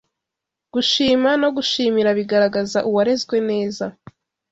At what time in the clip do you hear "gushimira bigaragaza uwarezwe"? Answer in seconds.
1.55-3.35